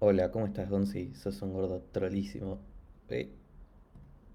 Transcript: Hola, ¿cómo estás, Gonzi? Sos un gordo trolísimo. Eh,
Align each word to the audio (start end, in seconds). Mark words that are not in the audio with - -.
Hola, 0.00 0.30
¿cómo 0.32 0.46
estás, 0.46 0.68
Gonzi? 0.70 1.14
Sos 1.14 1.40
un 1.42 1.52
gordo 1.52 1.82
trolísimo. 1.92 2.60
Eh, 3.08 3.32